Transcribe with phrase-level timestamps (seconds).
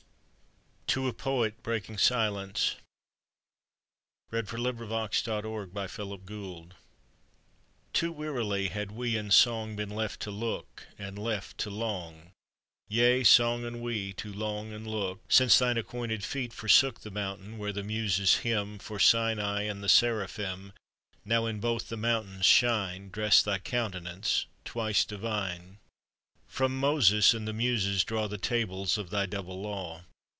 [0.87, 2.75] d draws me down their soundless
[4.33, 4.49] intricacies!
[4.49, 6.75] TO A POET BREAKING SILENCE
[7.93, 12.33] Too wearily had we and song Been left to look and left to long,
[12.89, 17.57] Yea, song and we to long and look, Since thine acquainted feet forsook The mountain
[17.57, 20.73] where the Muses hymn For Sinai and the Seraphim.
[21.23, 25.77] Now in both the mountains' shine Dress thy countenance, twice divine!
[26.49, 30.03] From Moses and the Muses draw The Tables of thy double Law!